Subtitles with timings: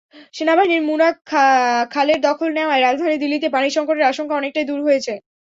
[0.33, 1.15] সেনাবাহিনী মুনাক
[1.91, 5.13] খালের দখল নেওয়ায় রাজধানী দিল্লিতে পানি-সংকটের আশঙ্কা অনেকটাই দূর হয়েছে।